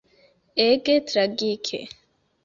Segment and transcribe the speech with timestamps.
[0.65, 1.79] Ege tragike.